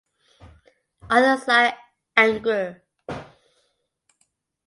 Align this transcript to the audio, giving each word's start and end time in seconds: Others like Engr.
Others 1.11 1.47
like 1.47 1.75
Engr. 2.17 2.81